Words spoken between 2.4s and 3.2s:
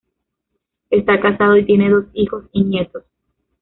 y nietos.